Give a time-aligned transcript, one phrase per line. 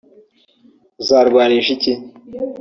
[1.01, 1.93] uzarwanisha iki